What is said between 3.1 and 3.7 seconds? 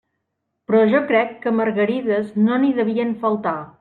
faltar.